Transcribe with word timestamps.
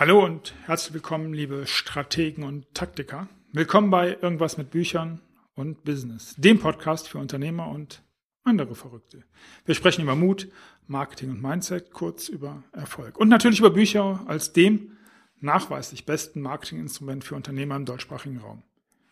Hallo 0.00 0.24
und 0.24 0.54
herzlich 0.64 0.94
willkommen, 0.94 1.34
liebe 1.34 1.66
Strategen 1.66 2.44
und 2.44 2.72
Taktiker. 2.72 3.26
Willkommen 3.50 3.90
bei 3.90 4.16
Irgendwas 4.22 4.56
mit 4.56 4.70
Büchern 4.70 5.20
und 5.56 5.82
Business, 5.82 6.36
dem 6.38 6.60
Podcast 6.60 7.08
für 7.08 7.18
Unternehmer 7.18 7.66
und 7.66 8.04
andere 8.44 8.76
Verrückte. 8.76 9.24
Wir 9.64 9.74
sprechen 9.74 10.02
über 10.02 10.14
Mut, 10.14 10.46
Marketing 10.86 11.30
und 11.30 11.42
Mindset, 11.42 11.90
kurz 11.90 12.28
über 12.28 12.62
Erfolg. 12.70 13.18
Und 13.18 13.28
natürlich 13.28 13.58
über 13.58 13.70
Bücher 13.70 14.22
als 14.28 14.52
dem 14.52 14.92
nachweislich 15.40 16.06
besten 16.06 16.42
Marketinginstrument 16.42 17.24
für 17.24 17.34
Unternehmer 17.34 17.74
im 17.74 17.84
deutschsprachigen 17.84 18.38
Raum. 18.38 18.62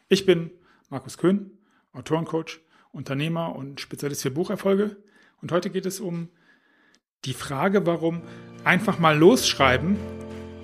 Ich 0.08 0.24
bin 0.24 0.52
Markus 0.88 1.18
Köhn, 1.18 1.50
Autorencoach, 1.94 2.60
Unternehmer 2.92 3.56
und 3.56 3.80
Spezialist 3.80 4.22
für 4.22 4.30
Bucherfolge. 4.30 4.96
Und 5.42 5.50
heute 5.50 5.68
geht 5.70 5.84
es 5.84 5.98
um 5.98 6.28
die 7.24 7.34
Frage, 7.34 7.86
warum 7.86 8.22
einfach 8.62 9.00
mal 9.00 9.18
losschreiben 9.18 9.96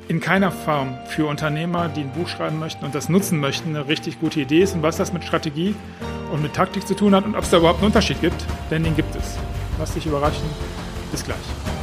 in 0.09 0.20
keiner 0.20 0.51
Form 0.51 0.98
für 1.06 1.27
Unternehmer, 1.27 1.88
die 1.88 2.01
ein 2.02 2.12
Buch 2.12 2.29
schreiben 2.29 2.59
möchten 2.59 2.84
und 2.84 2.95
das 2.95 3.09
nutzen 3.09 3.41
möchten, 3.41 3.70
eine 3.70 3.88
richtig 3.88 4.20
gute 4.20 4.41
Idee 4.41 4.62
ist 4.62 4.75
und 4.75 4.83
was 4.83 4.97
das 4.97 5.12
mit 5.12 5.25
Strategie 5.25 5.75
und 6.33 6.42
mit 6.42 6.55
Taktik 6.55 6.87
zu 6.87 6.95
tun 6.95 7.15
hat 7.15 7.25
und 7.25 7.34
ob 7.34 7.42
es 7.42 7.51
da 7.51 7.59
überhaupt 7.59 7.78
einen 7.78 7.87
Unterschied 7.87 8.20
gibt, 8.20 8.45
denn 8.70 8.83
den 8.84 8.97
gibt 8.97 9.15
es. 9.15 9.37
Lass 9.78 9.95
dich 9.95 10.06
überraschen. 10.06 10.45
Bis 11.11 11.25
gleich. 11.25 11.81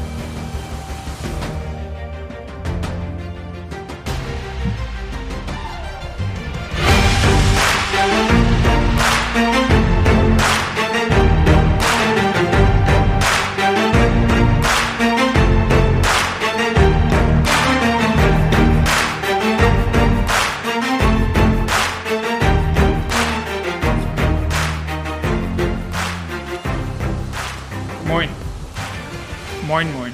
Moin, 29.80 29.94
moin. 29.94 30.12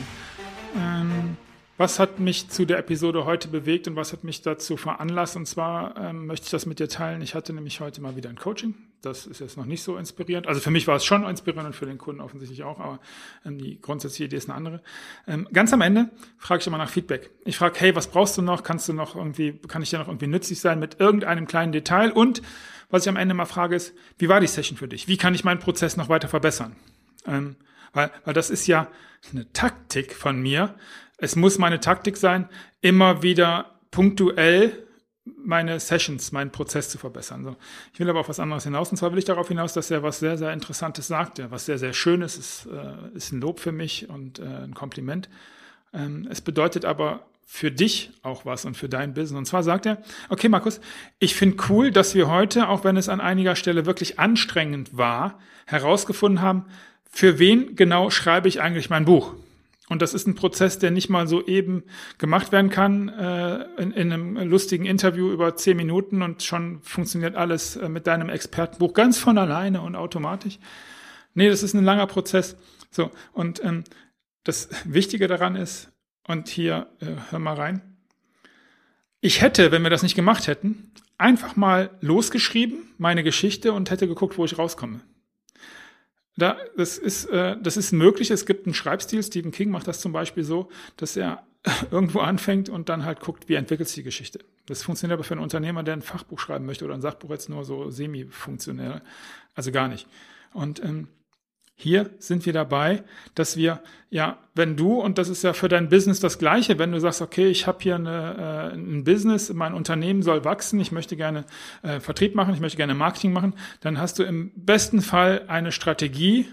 Ähm, 0.77 1.37
was 1.75 1.97
hat 1.97 2.19
mich 2.19 2.49
zu 2.49 2.65
der 2.65 2.77
Episode 2.77 3.25
heute 3.25 3.47
bewegt 3.47 3.87
und 3.87 3.95
was 3.95 4.13
hat 4.13 4.23
mich 4.23 4.43
dazu 4.43 4.77
veranlasst? 4.77 5.37
Und 5.37 5.47
zwar 5.47 5.97
ähm, 5.97 6.27
möchte 6.27 6.45
ich 6.45 6.51
das 6.51 6.67
mit 6.67 6.77
dir 6.77 6.87
teilen. 6.87 7.23
Ich 7.23 7.33
hatte 7.33 7.51
nämlich 7.51 7.79
heute 7.79 7.99
mal 7.99 8.15
wieder 8.15 8.29
ein 8.29 8.35
Coaching. 8.35 8.75
Das 9.01 9.25
ist 9.25 9.39
jetzt 9.39 9.57
noch 9.57 9.65
nicht 9.65 9.81
so 9.81 9.97
inspirierend. 9.97 10.45
Also 10.45 10.61
für 10.61 10.69
mich 10.69 10.85
war 10.85 10.97
es 10.97 11.03
schon 11.03 11.23
inspirierend 11.27 11.65
und 11.65 11.73
für 11.73 11.87
den 11.87 11.97
Kunden 11.97 12.21
offensichtlich 12.21 12.61
auch, 12.61 12.79
aber 12.79 12.99
ähm, 13.43 13.57
die 13.57 13.81
grundsätzliche 13.81 14.25
Idee 14.25 14.35
ist 14.35 14.47
eine 14.47 14.55
andere. 14.55 14.83
Ähm, 15.27 15.47
ganz 15.51 15.73
am 15.73 15.81
Ende 15.81 16.11
frage 16.37 16.61
ich 16.61 16.67
immer 16.67 16.77
nach 16.77 16.91
Feedback. 16.91 17.31
Ich 17.43 17.57
frage, 17.57 17.79
hey, 17.79 17.95
was 17.95 18.05
brauchst 18.05 18.37
du 18.37 18.43
noch? 18.43 18.61
Kannst 18.61 18.87
du 18.87 18.93
noch 18.93 19.15
irgendwie, 19.15 19.53
kann 19.67 19.81
ich 19.81 19.89
dir 19.89 19.97
noch 19.97 20.09
irgendwie 20.09 20.27
nützlich 20.27 20.59
sein 20.59 20.77
mit 20.77 20.99
irgendeinem 20.99 21.47
kleinen 21.47 21.71
Detail? 21.71 22.11
Und 22.11 22.43
was 22.91 23.01
ich 23.01 23.09
am 23.09 23.17
Ende 23.17 23.33
mal 23.33 23.45
frage 23.45 23.75
ist, 23.75 23.95
wie 24.19 24.29
war 24.29 24.39
die 24.39 24.45
Session 24.45 24.77
für 24.77 24.87
dich? 24.87 25.07
Wie 25.07 25.17
kann 25.17 25.33
ich 25.33 25.43
meinen 25.43 25.59
Prozess 25.59 25.97
noch 25.97 26.07
weiter 26.07 26.27
verbessern? 26.27 26.75
Weil, 27.95 28.11
weil 28.25 28.33
das 28.35 28.51
ist 28.51 28.67
ja 28.67 28.87
eine 29.31 29.51
Taktik 29.53 30.13
von 30.13 30.39
mir. 30.39 30.75
Es 31.17 31.35
muss 31.35 31.57
meine 31.57 31.79
Taktik 31.79 32.17
sein, 32.17 32.49
immer 32.81 33.23
wieder 33.23 33.79
punktuell 33.89 34.85
meine 35.43 35.79
Sessions, 35.79 36.31
meinen 36.31 36.51
Prozess 36.51 36.89
zu 36.89 36.99
verbessern. 36.99 37.43
So. 37.43 37.55
Ich 37.93 37.99
will 37.99 38.07
aber 38.09 38.19
auf 38.19 38.29
was 38.29 38.39
anderes 38.39 38.65
hinaus. 38.65 38.91
Und 38.91 38.97
zwar 38.97 39.11
will 39.11 39.17
ich 39.17 39.25
darauf 39.25 39.47
hinaus, 39.47 39.73
dass 39.73 39.89
er 39.89 40.03
was 40.03 40.19
sehr, 40.19 40.37
sehr 40.37 40.53
Interessantes 40.53 41.07
sagt. 41.07 41.39
Ja, 41.39 41.49
was 41.49 41.65
sehr, 41.65 41.79
sehr 41.79 41.93
Schönes 41.93 42.37
ist, 42.37 42.67
äh, 42.67 43.17
ist 43.17 43.31
ein 43.31 43.41
Lob 43.41 43.59
für 43.59 43.71
mich 43.71 44.07
und 44.07 44.37
äh, 44.37 44.43
ein 44.43 44.75
Kompliment. 44.75 45.29
Ähm, 45.93 46.27
es 46.29 46.41
bedeutet 46.41 46.85
aber 46.85 47.25
für 47.43 47.71
dich 47.71 48.11
auch 48.21 48.45
was 48.45 48.65
und 48.65 48.77
für 48.77 48.89
dein 48.89 49.15
Business. 49.15 49.37
Und 49.37 49.45
zwar 49.45 49.63
sagt 49.63 49.87
er, 49.87 50.03
okay, 50.29 50.49
Markus, 50.49 50.79
ich 51.17 51.33
finde 51.33 51.57
cool, 51.69 51.89
dass 51.89 52.13
wir 52.13 52.27
heute, 52.29 52.69
auch 52.69 52.83
wenn 52.83 52.97
es 52.97 53.09
an 53.09 53.21
einiger 53.21 53.55
Stelle 53.55 53.87
wirklich 53.87 54.19
anstrengend 54.19 54.95
war, 54.95 55.39
herausgefunden 55.65 56.41
haben, 56.41 56.65
für 57.09 57.39
wen 57.39 57.75
genau 57.75 58.09
schreibe 58.09 58.47
ich 58.47 58.61
eigentlich 58.61 58.89
mein 58.89 59.05
Buch? 59.05 59.33
Und 59.87 60.01
das 60.01 60.13
ist 60.13 60.25
ein 60.27 60.35
Prozess, 60.35 60.79
der 60.79 60.89
nicht 60.89 61.09
mal 61.09 61.27
so 61.27 61.45
eben 61.45 61.83
gemacht 62.17 62.51
werden 62.51 62.71
kann 62.71 63.09
äh, 63.09 63.65
in, 63.77 63.91
in, 63.91 64.11
einem 64.11 64.37
lustigen 64.49 64.85
Interview 64.85 65.31
über 65.31 65.55
zehn 65.55 65.77
Minuten 65.77 66.23
und 66.23 66.41
schon 66.41 66.81
funktioniert 66.81 67.35
alles 67.35 67.75
äh, 67.75 67.87
mit 67.87 68.07
deinem 68.07 68.29
Expertenbuch 68.29 68.93
ganz 68.93 69.19
von 69.19 69.37
alleine 69.37 69.81
und 69.81 69.95
automatisch. 69.95 70.57
Nee, 71.35 71.49
das 71.49 71.61
ist 71.61 71.75
ein 71.75 71.83
langer 71.83 72.07
Prozess. 72.07 72.57
So, 72.89 73.11
und 73.33 73.63
ähm, 73.63 73.83
das 74.43 74.69
Wichtige 74.85 75.27
daran 75.27 75.55
ist, 75.55 75.91
und 76.27 76.47
hier 76.47 76.87
äh, 77.01 77.07
hör 77.29 77.39
mal 77.39 77.55
rein, 77.55 77.81
ich 79.21 79.41
hätte, 79.41 79.71
wenn 79.71 79.83
wir 79.83 79.89
das 79.89 80.03
nicht 80.03 80.15
gemacht 80.15 80.47
hätten, 80.47 80.91
einfach 81.17 81.55
mal 81.55 81.91
losgeschrieben, 82.01 82.93
meine 82.97 83.23
Geschichte, 83.23 83.73
und 83.73 83.91
hätte 83.91 84.07
geguckt, 84.07 84.37
wo 84.37 84.45
ich 84.45 84.57
rauskomme. 84.57 85.01
Da, 86.37 86.57
das, 86.75 86.97
ist, 86.97 87.25
äh, 87.25 87.55
das 87.61 87.77
ist 87.77 87.91
möglich. 87.91 88.31
Es 88.31 88.45
gibt 88.45 88.65
einen 88.65 88.73
Schreibstil. 88.73 89.23
Stephen 89.23 89.51
King 89.51 89.69
macht 89.69 89.87
das 89.87 90.01
zum 90.01 90.11
Beispiel 90.11 90.43
so, 90.43 90.69
dass 90.97 91.15
er 91.15 91.45
irgendwo 91.91 92.19
anfängt 92.19 92.69
und 92.69 92.89
dann 92.89 93.05
halt 93.05 93.19
guckt, 93.19 93.49
wie 93.49 93.55
entwickelt 93.55 93.87
sich 93.87 93.95
die 93.95 94.03
Geschichte. 94.03 94.39
Das 94.65 94.83
funktioniert 94.83 95.13
aber 95.15 95.23
für 95.23 95.33
einen 95.33 95.43
Unternehmer, 95.43 95.83
der 95.83 95.95
ein 95.95 96.01
Fachbuch 96.01 96.39
schreiben 96.39 96.65
möchte 96.65 96.85
oder 96.85 96.93
ein 96.93 97.01
Sachbuch 97.01 97.29
jetzt 97.29 97.49
nur 97.49 97.63
so 97.63 97.89
semi-funktionell. 97.89 99.01
Also 99.53 99.71
gar 99.71 99.87
nicht. 99.87 100.07
Und 100.53 100.83
ähm, 100.83 101.07
hier 101.75 102.09
sind 102.19 102.45
wir 102.45 102.53
dabei, 102.53 103.03
dass 103.35 103.57
wir, 103.57 103.81
ja, 104.09 104.37
wenn 104.53 104.77
du, 104.77 104.93
und 105.01 105.17
das 105.17 105.27
ist 105.27 105.43
ja 105.43 105.51
für 105.51 105.67
dein 105.67 105.89
Business 105.89 106.21
das 106.21 106.39
Gleiche, 106.39 106.79
wenn 106.79 106.93
du 106.93 106.99
sagst, 106.99 107.21
okay, 107.21 107.47
ich 107.47 107.67
habe 107.67 107.79
hier 107.81 107.95
eine, 107.95 108.71
äh, 108.73 108.75
ein 108.75 109.03
Business, 109.03 109.53
mein 109.53 109.73
Unternehmen 109.73 110.23
soll 110.23 110.45
wachsen, 110.45 110.79
ich 110.79 110.93
möchte 110.93 111.17
gerne 111.17 111.43
äh, 111.83 111.99
Vertrieb 111.99 112.33
machen, 112.33 112.53
ich 112.53 112.61
möchte 112.61 112.77
gerne 112.77 112.95
Marketing 112.95 113.33
machen, 113.33 113.55
dann 113.81 113.99
hast 113.99 114.19
du 114.19 114.23
im 114.23 114.51
besten 114.55 115.01
Fall 115.01 115.43
eine 115.47 115.73
Strategie, 115.73 116.47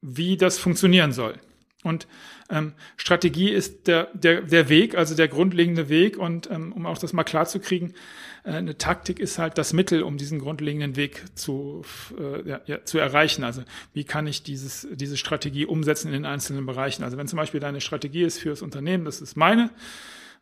wie 0.00 0.38
das 0.38 0.58
funktionieren 0.58 1.12
soll. 1.12 1.34
Und 1.82 2.06
ähm, 2.48 2.72
Strategie 2.96 3.50
ist 3.50 3.86
der, 3.86 4.08
der, 4.14 4.42
der 4.42 4.68
Weg, 4.68 4.96
also 4.96 5.14
der 5.14 5.28
grundlegende 5.28 5.88
Weg. 5.88 6.16
Und 6.16 6.50
ähm, 6.50 6.72
um 6.72 6.86
auch 6.86 6.98
das 6.98 7.12
mal 7.12 7.24
klar 7.24 7.46
zu 7.46 7.58
kriegen, 7.60 7.94
äh, 8.44 8.52
eine 8.52 8.78
Taktik 8.78 9.18
ist 9.18 9.38
halt 9.38 9.58
das 9.58 9.72
Mittel, 9.72 10.02
um 10.02 10.16
diesen 10.16 10.38
grundlegenden 10.38 10.96
Weg 10.96 11.24
zu, 11.34 11.82
äh, 12.18 12.48
ja, 12.48 12.60
ja, 12.66 12.84
zu 12.84 12.98
erreichen. 12.98 13.44
Also 13.44 13.62
wie 13.94 14.04
kann 14.04 14.26
ich 14.26 14.42
dieses, 14.42 14.86
diese 14.92 15.16
Strategie 15.16 15.66
umsetzen 15.66 16.08
in 16.08 16.14
den 16.14 16.26
einzelnen 16.26 16.66
Bereichen? 16.66 17.02
Also 17.02 17.16
wenn 17.16 17.28
zum 17.28 17.36
Beispiel 17.36 17.60
deine 17.60 17.80
Strategie 17.80 18.22
ist 18.22 18.38
für 18.38 18.50
das 18.50 18.62
Unternehmen, 18.62 19.04
das 19.04 19.20
ist 19.20 19.36
meine, 19.36 19.70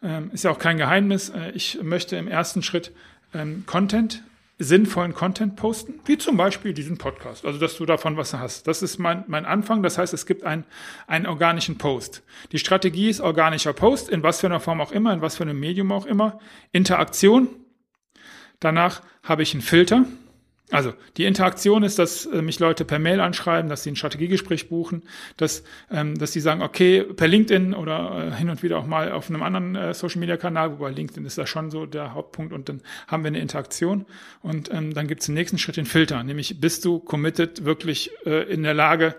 ähm, 0.02 0.30
ist 0.32 0.44
ja 0.44 0.50
auch 0.50 0.58
kein 0.58 0.76
Geheimnis. 0.76 1.30
Äh, 1.30 1.52
ich 1.54 1.80
möchte 1.82 2.16
im 2.16 2.28
ersten 2.28 2.62
Schritt 2.62 2.92
ähm, 3.32 3.64
Content 3.66 4.22
sinnvollen 4.62 5.14
Content 5.14 5.56
posten, 5.56 5.94
wie 6.04 6.18
zum 6.18 6.36
Beispiel 6.36 6.74
diesen 6.74 6.98
Podcast, 6.98 7.46
also 7.46 7.58
dass 7.58 7.76
du 7.78 7.86
davon 7.86 8.18
was 8.18 8.34
hast. 8.34 8.66
Das 8.66 8.82
ist 8.82 8.98
mein, 8.98 9.24
mein 9.26 9.46
Anfang, 9.46 9.82
das 9.82 9.96
heißt, 9.96 10.12
es 10.12 10.26
gibt 10.26 10.44
ein, 10.44 10.64
einen 11.06 11.26
organischen 11.26 11.78
Post. 11.78 12.22
Die 12.52 12.58
Strategie 12.58 13.08
ist 13.08 13.20
organischer 13.20 13.72
Post, 13.72 14.10
in 14.10 14.22
was 14.22 14.40
für 14.40 14.46
einer 14.46 14.60
Form 14.60 14.82
auch 14.82 14.92
immer, 14.92 15.14
in 15.14 15.22
was 15.22 15.38
für 15.38 15.44
einem 15.44 15.58
Medium 15.58 15.90
auch 15.92 16.04
immer. 16.04 16.38
Interaktion. 16.72 17.48
Danach 18.60 19.02
habe 19.22 19.42
ich 19.42 19.54
einen 19.54 19.62
Filter, 19.62 20.04
also 20.70 20.92
die 21.16 21.24
Interaktion 21.24 21.82
ist, 21.82 21.98
dass 21.98 22.26
äh, 22.26 22.42
mich 22.42 22.58
Leute 22.60 22.84
per 22.84 22.98
Mail 22.98 23.20
anschreiben, 23.20 23.68
dass 23.68 23.82
sie 23.82 23.90
ein 23.90 23.96
Strategiegespräch 23.96 24.68
buchen, 24.68 25.02
dass, 25.36 25.64
ähm, 25.90 26.16
dass 26.18 26.32
sie 26.32 26.40
sagen, 26.40 26.62
okay, 26.62 27.02
per 27.02 27.28
LinkedIn 27.28 27.74
oder 27.74 28.28
äh, 28.28 28.36
hin 28.36 28.50
und 28.50 28.62
wieder 28.62 28.78
auch 28.78 28.86
mal 28.86 29.12
auf 29.12 29.28
einem 29.28 29.42
anderen 29.42 29.74
äh, 29.74 29.94
Social-Media-Kanal, 29.94 30.72
wobei 30.72 30.90
LinkedIn 30.90 31.24
ist 31.24 31.38
da 31.38 31.46
schon 31.46 31.70
so 31.70 31.86
der 31.86 32.14
Hauptpunkt 32.14 32.52
und 32.52 32.68
dann 32.68 32.82
haben 33.08 33.24
wir 33.24 33.28
eine 33.28 33.40
Interaktion 33.40 34.06
und 34.42 34.72
ähm, 34.72 34.94
dann 34.94 35.08
gibt 35.08 35.20
es 35.20 35.26
den 35.26 35.34
nächsten 35.34 35.58
Schritt, 35.58 35.76
den 35.76 35.86
Filter, 35.86 36.22
nämlich 36.22 36.60
bist 36.60 36.84
du 36.84 37.00
committed, 37.00 37.64
wirklich 37.64 38.10
äh, 38.24 38.52
in 38.52 38.62
der 38.62 38.74
Lage, 38.74 39.16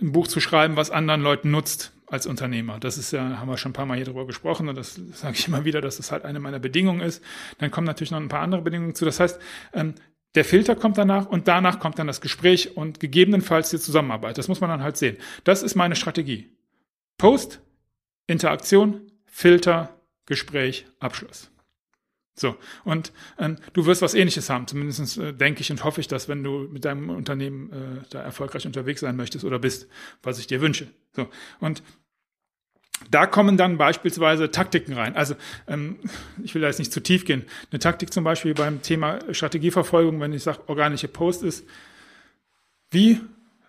ein 0.00 0.12
Buch 0.12 0.26
zu 0.26 0.40
schreiben, 0.40 0.76
was 0.76 0.90
anderen 0.90 1.20
Leuten 1.20 1.50
nutzt 1.50 1.92
als 2.06 2.26
Unternehmer. 2.26 2.78
Das 2.80 2.98
ist 2.98 3.12
ja, 3.12 3.38
haben 3.38 3.48
wir 3.48 3.56
schon 3.56 3.70
ein 3.70 3.74
paar 3.74 3.86
Mal 3.86 3.96
hier 3.96 4.06
drüber 4.06 4.26
gesprochen 4.26 4.68
und 4.68 4.76
das 4.76 5.00
sage 5.12 5.36
ich 5.38 5.46
immer 5.46 5.64
wieder, 5.64 5.80
dass 5.80 5.98
das 5.98 6.10
halt 6.10 6.24
eine 6.24 6.40
meiner 6.40 6.58
Bedingungen 6.58 7.00
ist. 7.00 7.22
Dann 7.58 7.70
kommen 7.70 7.86
natürlich 7.86 8.10
noch 8.10 8.18
ein 8.18 8.28
paar 8.28 8.42
andere 8.42 8.62
Bedingungen 8.62 8.94
zu. 8.94 9.04
Das 9.04 9.20
heißt, 9.20 9.40
ähm, 9.74 9.94
der 10.34 10.44
Filter 10.44 10.76
kommt 10.76 10.96
danach 10.96 11.26
und 11.26 11.48
danach 11.48 11.80
kommt 11.80 11.98
dann 11.98 12.06
das 12.06 12.20
Gespräch 12.20 12.76
und 12.76 13.00
gegebenenfalls 13.00 13.70
die 13.70 13.78
Zusammenarbeit. 13.78 14.38
Das 14.38 14.48
muss 14.48 14.60
man 14.60 14.70
dann 14.70 14.82
halt 14.82 14.96
sehen. 14.96 15.16
Das 15.44 15.62
ist 15.62 15.74
meine 15.74 15.96
Strategie. 15.96 16.56
Post, 17.18 17.60
Interaktion, 18.26 19.10
Filter, 19.26 20.00
Gespräch, 20.26 20.86
Abschluss. 21.00 21.50
So, 22.34 22.56
und 22.84 23.12
ähm, 23.38 23.56
du 23.74 23.84
wirst 23.84 24.00
was 24.00 24.14
ähnliches 24.14 24.48
haben, 24.48 24.66
zumindest 24.66 25.18
äh, 25.18 25.34
denke 25.34 25.60
ich 25.60 25.70
und 25.70 25.84
hoffe 25.84 26.00
ich 26.00 26.08
das, 26.08 26.28
wenn 26.28 26.42
du 26.42 26.68
mit 26.70 26.84
deinem 26.84 27.10
Unternehmen 27.10 27.70
äh, 27.70 28.02
da 28.08 28.22
erfolgreich 28.22 28.66
unterwegs 28.66 29.00
sein 29.00 29.16
möchtest 29.16 29.44
oder 29.44 29.58
bist, 29.58 29.88
was 30.22 30.38
ich 30.38 30.46
dir 30.46 30.62
wünsche. 30.62 30.86
So, 31.14 31.28
und 31.58 31.82
da 33.10 33.26
kommen 33.26 33.56
dann 33.56 33.78
beispielsweise 33.78 34.50
Taktiken 34.50 34.94
rein. 34.94 35.16
Also 35.16 35.34
ähm, 35.66 35.98
ich 36.42 36.54
will 36.54 36.62
da 36.62 36.68
jetzt 36.68 36.78
nicht 36.78 36.92
zu 36.92 37.00
tief 37.00 37.24
gehen. 37.24 37.44
Eine 37.70 37.78
Taktik 37.78 38.12
zum 38.12 38.24
Beispiel 38.24 38.54
beim 38.54 38.82
Thema 38.82 39.18
Strategieverfolgung, 39.32 40.20
wenn 40.20 40.32
ich 40.32 40.42
sage, 40.42 40.60
organische 40.66 41.08
Post 41.08 41.42
ist, 41.42 41.66
wie 42.90 43.20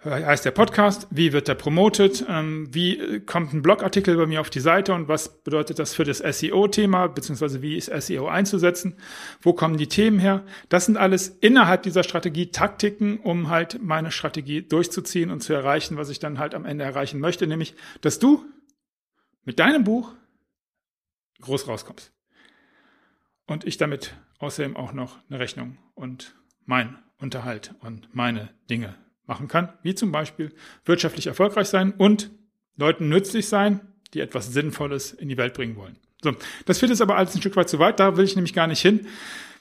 heißt 0.03 0.45
der 0.45 0.51
Podcast, 0.51 1.07
wie 1.11 1.31
wird 1.31 1.47
der 1.47 1.53
promotet, 1.53 2.25
ähm, 2.27 2.67
wie 2.71 3.19
kommt 3.19 3.53
ein 3.53 3.61
Blogartikel 3.61 4.17
bei 4.17 4.25
mir 4.25 4.41
auf 4.41 4.49
die 4.49 4.59
Seite 4.59 4.93
und 4.93 5.07
was 5.07 5.43
bedeutet 5.43 5.77
das 5.77 5.93
für 5.93 6.03
das 6.03 6.17
SEO-Thema, 6.17 7.07
beziehungsweise 7.07 7.61
wie 7.61 7.77
ist 7.77 7.91
SEO 8.01 8.27
einzusetzen, 8.27 8.95
wo 9.41 9.53
kommen 9.53 9.77
die 9.77 9.87
Themen 9.87 10.17
her. 10.17 10.43
Das 10.69 10.85
sind 10.85 10.97
alles 10.97 11.27
innerhalb 11.41 11.83
dieser 11.83 12.03
Strategie 12.03 12.47
Taktiken, 12.47 13.19
um 13.19 13.49
halt 13.49 13.79
meine 13.83 14.11
Strategie 14.11 14.63
durchzuziehen 14.63 15.29
und 15.29 15.41
zu 15.41 15.53
erreichen, 15.53 15.97
was 15.97 16.09
ich 16.09 16.17
dann 16.17 16.39
halt 16.39 16.55
am 16.55 16.65
Ende 16.65 16.83
erreichen 16.83 17.19
möchte, 17.19 17.45
nämlich, 17.45 17.75
dass 18.01 18.17
du 18.17 18.43
mit 19.43 19.59
deinem 19.59 19.83
Buch 19.83 20.13
groß 21.41 21.67
rauskommst. 21.67 22.11
Und 23.47 23.65
ich 23.65 23.77
damit 23.77 24.15
außerdem 24.39 24.75
auch 24.75 24.93
noch 24.93 25.19
eine 25.29 25.39
Rechnung 25.39 25.77
und 25.93 26.35
mein 26.65 26.97
Unterhalt 27.19 27.75
und 27.81 28.13
meine 28.13 28.49
Dinge 28.69 28.95
machen 29.25 29.47
kann, 29.47 29.73
wie 29.83 29.95
zum 29.95 30.11
Beispiel 30.11 30.53
wirtschaftlich 30.85 31.27
erfolgreich 31.27 31.67
sein 31.67 31.93
und 31.93 32.31
Leuten 32.77 33.09
nützlich 33.09 33.47
sein, 33.47 33.81
die 34.13 34.19
etwas 34.19 34.51
Sinnvolles 34.53 35.13
in 35.13 35.29
die 35.29 35.37
Welt 35.37 35.53
bringen 35.53 35.75
wollen. 35.75 35.97
So, 36.21 36.33
das 36.65 36.79
führt 36.79 36.89
jetzt 36.89 37.01
aber 37.01 37.17
alles 37.17 37.35
ein 37.35 37.41
Stück 37.41 37.55
weit 37.55 37.69
zu 37.69 37.79
weit, 37.79 37.99
da 37.99 38.17
will 38.17 38.25
ich 38.25 38.35
nämlich 38.35 38.53
gar 38.53 38.67
nicht 38.67 38.81
hin. 38.81 39.07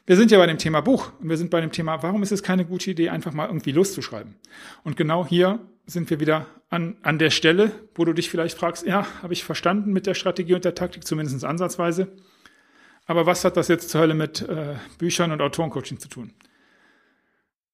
Wir 0.07 0.17
sind 0.17 0.31
ja 0.31 0.39
bei 0.39 0.47
dem 0.47 0.59
Thema 0.59 0.81
Buch 0.81 1.13
und 1.21 1.29
wir 1.29 1.37
sind 1.37 1.51
bei 1.51 1.61
dem 1.61 1.73
Thema, 1.73 2.03
warum 2.03 2.23
ist 2.23 2.33
es 2.33 2.43
keine 2.43 2.65
gute 2.65 2.91
Idee, 2.91 3.11
einfach 3.11 3.33
mal 3.33 3.47
irgendwie 3.47 3.73
loszuschreiben? 3.73 4.35
Und 4.83 4.97
genau 4.97 5.27
hier 5.27 5.61
sind 5.91 6.09
wir 6.09 6.21
wieder 6.21 6.47
an, 6.69 6.97
an 7.03 7.19
der 7.19 7.31
Stelle, 7.31 7.73
wo 7.95 8.05
du 8.05 8.13
dich 8.13 8.31
vielleicht 8.31 8.57
fragst, 8.57 8.87
ja, 8.87 9.07
habe 9.23 9.33
ich 9.33 9.45
verstanden 9.45 9.93
mit 9.93 10.07
der 10.07 10.15
Strategie 10.15 10.55
und 10.55 10.65
der 10.65 10.75
Taktik, 10.75 11.07
zumindest 11.07 11.45
ansatzweise. 11.45 12.13
Aber 13.07 13.27
was 13.27 13.45
hat 13.45 13.57
das 13.57 13.69
jetzt 13.69 13.91
zur 13.91 14.03
Hölle 14.03 14.15
mit 14.15 14.43
äh, 14.43 14.77
Büchern 14.99 15.33
und 15.33 15.41
Autorencoaching 15.41 15.99
zu 15.99 16.09
tun? 16.09 16.33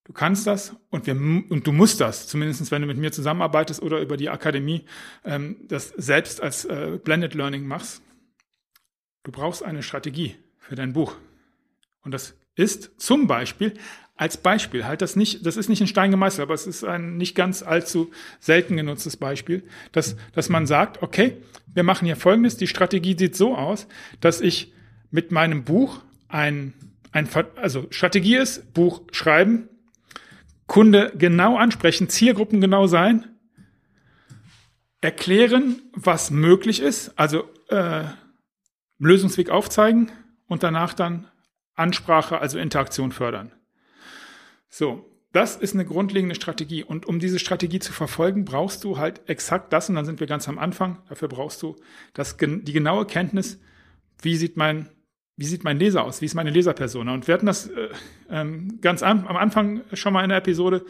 Du 0.05 0.13
kannst 0.13 0.47
das 0.47 0.75
und, 0.91 1.07
wir, 1.07 1.15
und 1.15 1.67
du 1.67 1.73
musst 1.73 2.01
das, 2.01 2.29
zumindest 2.29 2.71
wenn 2.71 2.81
du 2.81 2.89
mit 2.89 2.97
mir 2.97 3.13
zusammenarbeitest 3.13 3.83
oder 3.83 4.01
über 4.01 4.17
die 4.17 4.31
Akademie 4.31 4.85
ähm, 5.25 5.57
das 5.69 5.89
selbst 5.89 6.41
als 6.41 6.65
äh, 6.65 6.99
Blended 7.03 7.35
Learning 7.35 7.67
machst. 7.67 8.03
Du 9.25 9.33
brauchst 9.33 9.65
eine 9.65 9.83
Strategie 9.83 10.37
für 10.59 10.77
dein 10.77 10.93
Buch. 10.93 11.17
Und 12.07 12.13
das 12.13 12.37
ist 12.55 13.01
zum 13.01 13.27
Beispiel 13.27 13.75
als 14.15 14.37
Beispiel, 14.37 14.87
halt 14.87 15.03
das 15.03 15.17
nicht, 15.17 15.45
das 15.45 15.57
ist 15.57 15.69
nicht 15.69 15.81
ein 15.81 15.89
Stein 15.89 16.13
gemeißelt, 16.13 16.41
aber 16.41 16.55
es 16.55 16.69
ist 16.69 16.85
ein 16.85 17.17
nicht 17.17 17.35
ganz 17.35 17.65
allzu 17.65 18.13
selten 18.39 18.77
genutztes 18.77 19.17
Beispiel, 19.17 19.65
dass, 19.91 20.17
dass 20.33 20.49
man 20.49 20.67
sagt, 20.67 21.03
okay, 21.03 21.37
wir 21.67 21.83
machen 21.83 22.07
hier 22.07 22.15
Folgendes, 22.15 22.57
die 22.57 22.69
Strategie 22.69 23.17
sieht 23.19 23.35
so 23.35 23.57
aus, 23.57 23.89
dass 24.21 24.41
ich 24.41 24.73
mit 25.11 25.33
meinem 25.33 25.65
Buch 25.65 26.01
ein, 26.29 26.75
ein 27.11 27.29
also 27.57 27.89
Strategie 27.91 28.37
ist, 28.37 28.73
Buch 28.73 29.03
schreiben, 29.11 29.69
Kunde 30.69 31.13
genau 31.19 31.57
ansprechen, 31.57 32.09
Zielgruppen 32.09 32.61
genau 32.61 32.87
sein, 32.87 33.27
erklären, 35.01 35.83
was 35.93 36.31
möglich 36.31 36.81
ist, 36.81 37.19
also 37.19 37.51
äh, 37.69 38.05
Lösungsweg 39.01 39.51
aufzeigen 39.51 40.13
und 40.47 40.63
danach 40.63 40.95
dann 40.95 41.27
Ansprache, 41.77 42.41
also 42.41 42.59
Interaktion 42.59 43.13
fördern. 43.13 43.53
So, 44.69 45.09
das 45.33 45.57
ist 45.57 45.75
eine 45.75 45.85
grundlegende 45.85 46.35
Strategie. 46.35 46.83
Und 46.83 47.07
um 47.07 47.19
diese 47.19 47.39
Strategie 47.39 47.79
zu 47.79 47.93
verfolgen, 47.93 48.45
brauchst 48.45 48.83
du 48.85 48.99
halt 48.99 49.21
exakt 49.29 49.73
das, 49.73 49.89
und 49.89 49.95
dann 49.95 50.07
sind 50.07 50.19
wir 50.19 50.27
ganz 50.27 50.49
am 50.49 50.59
Anfang, 50.59 51.03
dafür 51.09 51.29
brauchst 51.29 51.63
du 51.63 51.77
das, 52.15 52.37
die 52.39 52.73
genaue 52.73 53.07
Kenntnis, 53.07 53.61
wie 54.23 54.37
sieht 54.37 54.57
mein 54.57 54.89
wie 55.39 55.45
sieht 55.45 55.65
mein 55.65 55.79
Leser 55.79 56.03
aus? 56.05 56.23
Wie 56.23 56.25
ist 56.25 56.35
meine 56.35 56.49
Leserpersona? 56.49 57.13
Und 57.13 57.27
wir 57.29 57.35
hatten 57.35 57.45
das 57.45 57.67
äh, 57.67 57.89
ähm, 58.31 58.81
ganz 58.81 59.03
am, 59.03 59.27
am 59.27 59.37
Anfang 59.37 59.83
schon 59.93 60.15
mal 60.15 60.23
in 60.23 60.31
der 60.31 60.39
Episode 60.39 60.85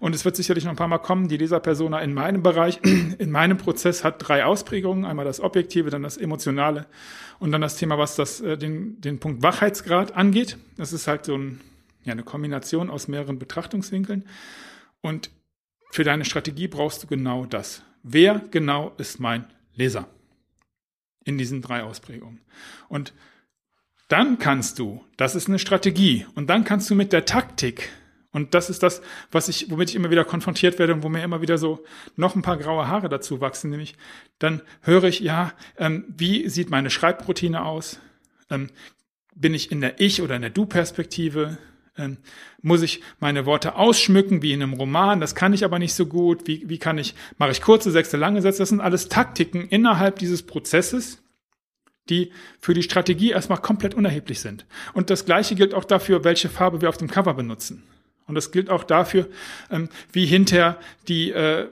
und 0.00 0.12
es 0.12 0.24
wird 0.24 0.34
sicherlich 0.34 0.64
noch 0.64 0.72
ein 0.72 0.76
paar 0.76 0.88
Mal 0.88 0.98
kommen. 0.98 1.28
Die 1.28 1.36
Leserpersona 1.36 2.00
in 2.00 2.12
meinem 2.12 2.42
Bereich, 2.42 2.80
in 3.18 3.30
meinem 3.30 3.58
Prozess 3.58 4.02
hat 4.02 4.16
drei 4.18 4.44
Ausprägungen. 4.44 5.04
Einmal 5.04 5.24
das 5.24 5.40
Objektive, 5.40 5.90
dann 5.90 6.02
das 6.02 6.16
Emotionale 6.16 6.86
und 7.38 7.52
dann 7.52 7.60
das 7.60 7.76
Thema, 7.76 7.96
was 7.96 8.16
das, 8.16 8.40
äh, 8.40 8.58
den, 8.58 9.00
den 9.00 9.20
Punkt 9.20 9.44
Wachheitsgrad 9.44 10.16
angeht. 10.16 10.58
Das 10.76 10.92
ist 10.92 11.06
halt 11.06 11.24
so 11.24 11.36
ein, 11.36 11.60
ja, 12.02 12.12
eine 12.12 12.24
Kombination 12.24 12.90
aus 12.90 13.06
mehreren 13.06 13.38
Betrachtungswinkeln. 13.38 14.24
Und 15.00 15.30
für 15.92 16.02
deine 16.02 16.24
Strategie 16.24 16.66
brauchst 16.66 17.04
du 17.04 17.06
genau 17.06 17.46
das. 17.46 17.84
Wer 18.02 18.40
genau 18.50 18.94
ist 18.98 19.20
mein 19.20 19.44
Leser? 19.76 20.08
In 21.24 21.38
diesen 21.38 21.62
drei 21.62 21.84
Ausprägungen. 21.84 22.40
Und 22.88 23.12
dann 24.12 24.38
kannst 24.38 24.78
du, 24.78 25.02
das 25.16 25.34
ist 25.34 25.48
eine 25.48 25.58
Strategie, 25.58 26.26
und 26.34 26.48
dann 26.50 26.64
kannst 26.64 26.90
du 26.90 26.94
mit 26.94 27.12
der 27.12 27.24
Taktik, 27.24 27.88
und 28.32 28.54
das 28.54 28.70
ist 28.70 28.82
das, 28.82 29.02
was 29.30 29.48
ich, 29.48 29.70
womit 29.70 29.90
ich 29.90 29.96
immer 29.96 30.10
wieder 30.10 30.24
konfrontiert 30.24 30.78
werde 30.78 30.94
und 30.94 31.02
wo 31.02 31.08
mir 31.08 31.22
immer 31.22 31.42
wieder 31.42 31.58
so 31.58 31.84
noch 32.16 32.34
ein 32.34 32.42
paar 32.42 32.56
graue 32.56 32.88
Haare 32.88 33.08
dazu 33.08 33.40
wachsen, 33.40 33.70
nämlich 33.70 33.94
dann 34.38 34.62
höre 34.80 35.04
ich, 35.04 35.20
ja, 35.20 35.52
ähm, 35.76 36.04
wie 36.08 36.48
sieht 36.48 36.70
meine 36.70 36.90
Schreibroutine 36.90 37.64
aus? 37.64 38.00
Ähm, 38.50 38.70
bin 39.34 39.54
ich 39.54 39.70
in 39.70 39.80
der 39.80 40.00
Ich- 40.00 40.22
oder 40.22 40.36
in 40.36 40.42
der 40.42 40.50
Du-Perspektive? 40.50 41.58
Ähm, 41.96 42.16
muss 42.62 42.80
ich 42.80 43.02
meine 43.20 43.44
Worte 43.44 43.74
ausschmücken 43.74 44.40
wie 44.40 44.52
in 44.52 44.62
einem 44.62 44.72
Roman? 44.72 45.20
Das 45.20 45.34
kann 45.34 45.52
ich 45.52 45.62
aber 45.62 45.78
nicht 45.78 45.92
so 45.92 46.06
gut. 46.06 46.46
Wie, 46.46 46.68
wie 46.68 46.78
kann 46.78 46.96
ich, 46.96 47.14
mache 47.36 47.50
ich 47.50 47.60
kurze, 47.60 47.90
sechste, 47.90 48.16
lange 48.16 48.40
Sätze? 48.40 48.60
Das 48.60 48.70
sind 48.70 48.80
alles 48.80 49.08
Taktiken 49.08 49.68
innerhalb 49.68 50.18
dieses 50.18 50.42
Prozesses, 50.42 51.22
die 52.08 52.32
für 52.60 52.74
die 52.74 52.82
Strategie 52.82 53.30
erstmal 53.30 53.58
komplett 53.58 53.94
unerheblich 53.94 54.40
sind. 54.40 54.66
Und 54.92 55.10
das 55.10 55.24
Gleiche 55.24 55.54
gilt 55.54 55.74
auch 55.74 55.84
dafür, 55.84 56.24
welche 56.24 56.48
Farbe 56.48 56.80
wir 56.80 56.88
auf 56.88 56.96
dem 56.96 57.08
Cover 57.08 57.34
benutzen. 57.34 57.84
Und 58.26 58.34
das 58.36 58.50
gilt 58.50 58.70
auch 58.70 58.84
dafür, 58.84 59.28
ähm, 59.70 59.88
wie 60.12 60.26
hinter 60.26 60.78
die, 61.08 61.32
äh, 61.32 61.66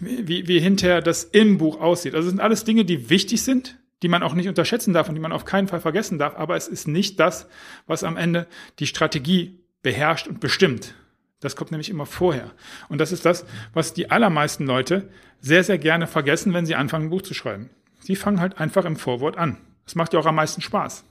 wie, 0.00 0.46
wie 0.46 0.60
hinter 0.60 1.00
das 1.00 1.24
im 1.24 1.58
Buch 1.58 1.80
aussieht. 1.80 2.14
Also 2.14 2.26
es 2.26 2.32
sind 2.32 2.40
alles 2.40 2.64
Dinge, 2.64 2.84
die 2.84 3.10
wichtig 3.10 3.42
sind, 3.42 3.78
die 4.02 4.08
man 4.08 4.22
auch 4.22 4.34
nicht 4.34 4.48
unterschätzen 4.48 4.92
darf 4.92 5.08
und 5.08 5.14
die 5.14 5.20
man 5.20 5.32
auf 5.32 5.44
keinen 5.44 5.68
Fall 5.68 5.80
vergessen 5.80 6.18
darf. 6.18 6.36
Aber 6.36 6.56
es 6.56 6.68
ist 6.68 6.88
nicht 6.88 7.18
das, 7.20 7.48
was 7.86 8.04
am 8.04 8.16
Ende 8.16 8.46
die 8.78 8.86
Strategie 8.86 9.60
beherrscht 9.82 10.28
und 10.28 10.40
bestimmt. 10.40 10.94
Das 11.40 11.56
kommt 11.56 11.72
nämlich 11.72 11.90
immer 11.90 12.06
vorher. 12.06 12.52
Und 12.88 12.98
das 12.98 13.10
ist 13.10 13.24
das, 13.24 13.44
was 13.74 13.94
die 13.94 14.10
allermeisten 14.10 14.66
Leute 14.66 15.08
sehr, 15.40 15.64
sehr 15.64 15.78
gerne 15.78 16.06
vergessen, 16.06 16.54
wenn 16.54 16.66
sie 16.66 16.76
anfangen, 16.76 17.06
ein 17.06 17.10
Buch 17.10 17.22
zu 17.22 17.34
schreiben. 17.34 17.70
Sie 18.02 18.16
fangen 18.16 18.40
halt 18.40 18.58
einfach 18.58 18.84
im 18.84 18.96
Vorwort 18.96 19.36
an. 19.36 19.56
Das 19.84 19.94
macht 19.94 20.12
ja 20.12 20.20
auch 20.20 20.26
am 20.26 20.34
meisten 20.34 20.60
Spaß. 20.60 21.04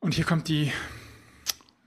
Und 0.00 0.14
hier 0.14 0.24
kommt 0.24 0.48
die 0.48 0.72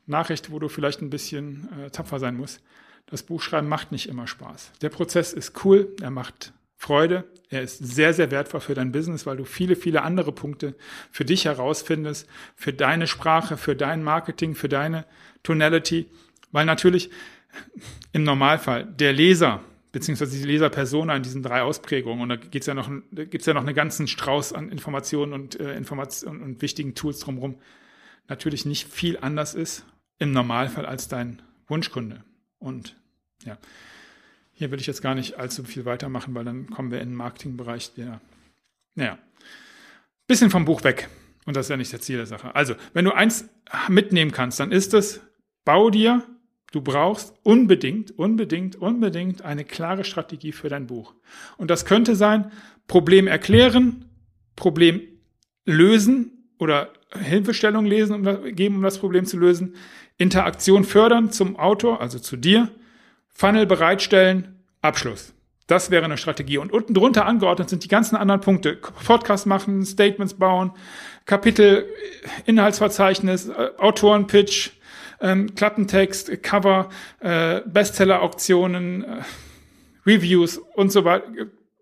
Nachricht, 0.06 0.52
wo 0.52 0.60
du 0.60 0.70
vielleicht 0.70 1.02
ein 1.02 1.10
bisschen 1.10 1.70
äh, 1.80 1.90
tapfer 1.90 2.20
sein 2.20 2.36
musst. 2.36 2.62
Das 3.08 3.24
Buchschreiben 3.24 3.68
macht 3.68 3.92
nicht 3.92 4.08
immer 4.08 4.28
Spaß. 4.28 4.72
Der 4.82 4.90
Prozess 4.90 5.34
ist 5.34 5.66
cool, 5.66 5.96
er 6.02 6.12
macht 6.12 6.54
Freude, 6.78 7.26
er 7.50 7.62
ist 7.62 7.78
sehr, 7.78 8.14
sehr 8.14 8.32
wertvoll 8.32 8.60
für 8.60 8.74
dein 8.74 8.92
Business, 8.92 9.26
weil 9.26 9.38
du 9.38 9.46
viele, 9.46 9.76
viele 9.76 10.02
andere 10.02 10.32
Punkte 10.32 10.76
für 11.12 11.24
dich 11.24 11.46
herausfindest, 11.46 12.28
für 12.56 12.74
deine 12.74 13.08
Sprache, 13.08 13.58
für 13.58 13.76
dein 13.76 14.04
Marketing, 14.04 14.56
für 14.56 14.70
deine 14.70 15.06
Tonality, 15.44 16.10
weil 16.52 16.66
natürlich 16.66 17.10
im 18.12 18.24
Normalfall 18.24 18.86
der 18.86 19.14
Leser 19.14 19.62
beziehungsweise 19.94 20.38
die 20.38 20.44
Leserpersona 20.44 21.16
in 21.16 21.24
diesen 21.24 21.44
drei 21.44 21.62
Ausprägungen. 21.62 22.22
Und 22.22 22.30
da 22.30 22.36
geht's 22.36 22.66
ja 22.66 22.74
noch, 22.74 22.92
gibt's 23.12 23.46
ja 23.46 23.54
noch 23.54 23.62
einen 23.62 23.76
ganzen 23.76 24.08
Strauß 24.08 24.52
an 24.52 24.70
Informationen 24.70 25.32
und 25.32 25.58
äh, 25.60 25.78
Informationen 25.78 26.42
und 26.42 26.62
wichtigen 26.62 26.96
Tools 26.96 27.20
drumherum. 27.20 27.60
Natürlich 28.28 28.66
nicht 28.66 28.92
viel 28.92 29.18
anders 29.22 29.54
ist 29.54 29.86
im 30.18 30.32
Normalfall 30.32 30.86
als 30.86 31.08
dein 31.08 31.42
Wunschkunde. 31.68 32.24
Und 32.58 32.98
ja, 33.46 33.58
hier 34.52 34.72
will 34.72 34.80
ich 34.80 34.88
jetzt 34.88 35.02
gar 35.02 35.16
nicht 35.16 35.38
allzu 35.38 35.64
viel 35.64 35.86
weitermachen, 35.86 36.34
weil 36.34 36.44
dann 36.44 36.70
kommen 36.70 36.92
wir 36.92 37.00
in 37.00 37.10
den 37.10 37.16
Marketingbereich, 37.16 37.94
der, 37.94 38.20
naja, 38.96 39.20
bisschen 40.28 40.50
vom 40.50 40.66
Buch 40.66 40.84
weg. 40.84 41.08
Und 41.46 41.56
das 41.56 41.68
ist 41.68 41.70
ja 41.70 41.78
nicht 41.78 41.92
der 41.92 42.02
Ziel 42.02 42.18
der 42.18 42.26
Sache. 42.26 42.56
Also, 42.56 42.76
wenn 42.94 43.06
du 43.06 43.12
eins 43.12 43.48
mitnehmen 43.90 44.32
kannst, 44.32 44.60
dann 44.60 44.72
ist 44.72 44.94
es, 44.94 45.22
bau 45.66 45.90
dir 45.90 46.24
Du 46.74 46.82
brauchst 46.82 47.36
unbedingt, 47.44 48.18
unbedingt, 48.18 48.76
unbedingt 48.76 49.44
eine 49.44 49.64
klare 49.64 50.04
Strategie 50.04 50.52
für 50.52 50.70
dein 50.70 50.88
Buch. 50.88 51.14
Und 51.56 51.70
das 51.70 51.86
könnte 51.86 52.16
sein, 52.16 52.52
Problem 52.88 53.28
erklären, 53.28 54.06
Problem 54.56 55.02
lösen 55.66 56.50
oder 56.58 56.90
Hilfestellung 57.16 57.86
lesen, 57.86 58.16
um, 58.16 58.56
geben, 58.56 58.78
um 58.78 58.82
das 58.82 58.98
Problem 58.98 59.26
zu 59.26 59.38
lösen, 59.38 59.76
Interaktion 60.18 60.84
fördern 60.84 61.32
zum 61.32 61.58
Autor, 61.58 62.02
also 62.02 62.18
zu 62.18 62.38
dir, 62.38 62.72
Funnel 63.28 63.68
bereitstellen, 63.68 64.64
Abschluss. 64.82 65.36
Das 65.68 65.92
wäre 65.92 66.06
eine 66.06 66.18
Strategie. 66.18 66.58
Und 66.58 66.72
unten 66.72 66.96
drunter 66.96 67.28
angeordnet 67.28 67.70
sind 67.70 67.84
die 67.84 67.88
ganzen 67.88 68.16
anderen 68.16 68.42
Punkte. 68.42 68.80
Podcast 69.06 69.46
machen, 69.46 69.86
Statements 69.86 70.34
bauen, 70.34 70.72
Kapitel, 71.26 71.86
Inhaltsverzeichnis, 72.48 73.52
Autorenpitch, 73.78 74.72
ähm, 75.24 75.56
Klappentext, 75.56 76.44
Cover, 76.44 76.90
äh, 77.22 77.62
Bestseller-Auktionen, 77.62 79.04
äh, 79.04 79.22
Reviews 80.06 80.58
und 80.58 80.92
so 80.92 81.06
weiter, 81.06 81.26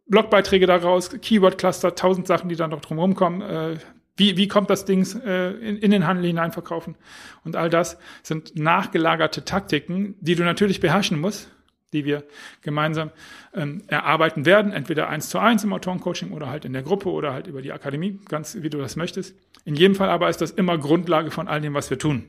Blogbeiträge 0.08 0.68
daraus, 0.68 1.10
Keyword-Cluster, 1.10 1.96
tausend 1.96 2.28
Sachen, 2.28 2.50
die 2.50 2.56
dann 2.56 2.70
noch 2.70 2.82
drumherum 2.82 3.16
kommen. 3.16 3.42
Äh, 3.42 3.78
wie, 4.18 4.38
wie 4.38 4.48
kommt 4.48 4.70
das 4.70 4.86
Ding 4.86 5.06
äh, 5.26 5.52
in, 5.52 5.78
in 5.78 5.92
den 5.92 6.06
Handel 6.06 6.28
hinein 6.28 6.52
verkaufen? 6.52 6.96
Und 7.44 7.56
all 7.56 7.70
das 7.70 7.98
sind 8.22 8.56
nachgelagerte 8.56 9.44
Taktiken, 9.44 10.16
die 10.20 10.36
du 10.36 10.44
natürlich 10.44 10.80
beherrschen 10.80 11.20
musst, 11.20 11.50
die 11.94 12.06
wir 12.06 12.24
gemeinsam 12.62 13.10
ähm, 13.56 13.84
erarbeiten 13.88 14.46
werden, 14.46 14.74
entweder 14.74 15.10
eins 15.10 15.30
zu 15.30 15.40
eins 15.40 15.64
im 15.64 15.74
Autorencoaching 15.74 16.32
oder 16.32 16.50
halt 16.50 16.66
in 16.66 16.74
der 16.74 16.84
Gruppe 16.84 17.10
oder 17.10 17.34
halt 17.34 17.48
über 17.48 17.62
die 17.62 17.72
Akademie, 17.72 18.20
ganz 18.28 18.58
wie 18.62 18.70
du 18.70 18.78
das 18.78 18.96
möchtest. 18.96 19.36
In 19.66 19.76
jedem 19.76 19.96
Fall 19.96 20.10
aber 20.10 20.30
ist 20.30 20.42
das 20.42 20.52
immer 20.52 20.78
Grundlage 20.78 21.32
von 21.32 21.48
all 21.48 21.62
dem, 21.62 21.74
was 21.74 21.90
wir 21.90 21.98
tun, 21.98 22.26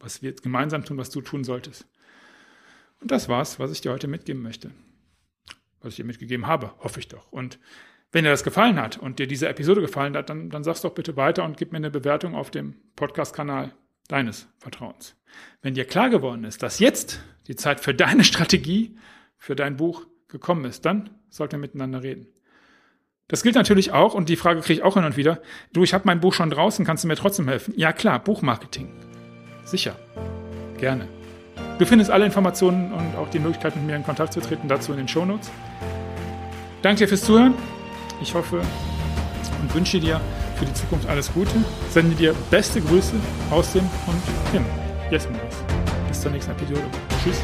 was 0.00 0.22
wir 0.22 0.34
gemeinsam 0.34 0.84
tun, 0.84 0.98
was 0.98 1.10
du 1.10 1.20
tun 1.20 1.44
solltest. 1.44 1.86
Und 3.00 3.10
das 3.10 3.28
war's, 3.28 3.58
was 3.58 3.72
ich 3.72 3.80
dir 3.80 3.92
heute 3.92 4.08
mitgeben 4.08 4.42
möchte. 4.42 4.70
Was 5.80 5.90
ich 5.90 5.96
dir 5.96 6.04
mitgegeben 6.04 6.46
habe, 6.46 6.72
hoffe 6.78 6.98
ich 7.00 7.08
doch. 7.08 7.30
Und 7.30 7.58
wenn 8.10 8.24
dir 8.24 8.30
das 8.30 8.44
gefallen 8.44 8.80
hat 8.80 8.96
und 8.96 9.18
dir 9.18 9.26
diese 9.26 9.48
Episode 9.48 9.80
gefallen 9.80 10.16
hat, 10.16 10.30
dann, 10.30 10.50
dann 10.50 10.64
sag's 10.64 10.80
doch 10.80 10.94
bitte 10.94 11.16
weiter 11.16 11.44
und 11.44 11.56
gib 11.56 11.72
mir 11.72 11.76
eine 11.76 11.90
Bewertung 11.90 12.34
auf 12.34 12.50
dem 12.50 12.74
Podcast-Kanal 12.96 13.74
deines 14.08 14.48
Vertrauens. 14.58 15.14
Wenn 15.60 15.74
dir 15.74 15.84
klar 15.84 16.08
geworden 16.10 16.44
ist, 16.44 16.62
dass 16.62 16.78
jetzt 16.78 17.20
die 17.46 17.56
Zeit 17.56 17.80
für 17.80 17.94
deine 17.94 18.24
Strategie, 18.24 18.96
für 19.36 19.54
dein 19.54 19.76
Buch 19.76 20.06
gekommen 20.26 20.64
ist, 20.64 20.84
dann 20.86 21.10
sollten 21.28 21.52
wir 21.52 21.58
miteinander 21.58 22.02
reden. 22.02 22.26
Das 23.28 23.42
gilt 23.42 23.56
natürlich 23.56 23.92
auch, 23.92 24.14
und 24.14 24.30
die 24.30 24.36
Frage 24.36 24.60
kriege 24.60 24.80
ich 24.80 24.82
auch 24.82 24.94
hin 24.94 25.04
und 25.04 25.18
wieder, 25.18 25.42
du, 25.74 25.84
ich 25.84 25.92
habe 25.92 26.04
mein 26.06 26.20
Buch 26.20 26.32
schon 26.32 26.48
draußen, 26.48 26.86
kannst 26.86 27.04
du 27.04 27.08
mir 27.08 27.16
trotzdem 27.16 27.46
helfen? 27.46 27.74
Ja 27.76 27.92
klar, 27.92 28.18
Buchmarketing. 28.24 29.07
Sicher. 29.68 29.94
Gerne. 30.78 31.06
Du 31.78 31.84
findest 31.84 32.10
alle 32.10 32.24
Informationen 32.24 32.92
und 32.92 33.16
auch 33.16 33.28
die 33.28 33.38
Möglichkeit, 33.38 33.76
mit 33.76 33.84
mir 33.84 33.96
in 33.96 34.02
Kontakt 34.02 34.32
zu 34.32 34.40
treten, 34.40 34.66
dazu 34.66 34.92
in 34.92 34.98
den 34.98 35.08
Shownotes. 35.08 35.50
Danke 36.82 37.00
dir 37.00 37.08
fürs 37.08 37.22
Zuhören. 37.22 37.54
Ich 38.22 38.34
hoffe 38.34 38.62
und 39.60 39.74
wünsche 39.74 40.00
dir 40.00 40.20
für 40.56 40.64
die 40.64 40.74
Zukunft 40.74 41.08
alles 41.08 41.32
Gute. 41.32 41.52
Sende 41.90 42.16
dir 42.16 42.34
beste 42.50 42.80
Grüße 42.80 43.14
aus 43.50 43.72
dem 43.72 43.84
und 44.06 44.22
Tim. 44.52 44.64
Yes, 45.10 45.28
Bis 46.08 46.20
zur 46.20 46.30
nächsten 46.30 46.52
Episode. 46.52 46.82
Tschüss. 47.22 47.42